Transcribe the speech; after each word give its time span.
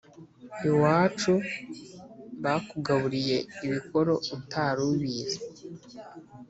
iwacu 0.67 1.33
bakugaburiye 2.43 3.37
ibikoro 3.65 4.13
utari 4.35 4.81
ubizi 4.91 5.39